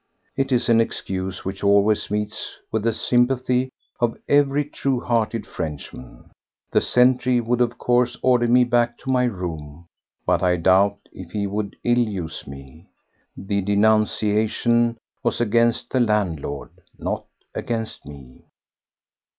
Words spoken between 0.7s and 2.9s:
excuse which always meets with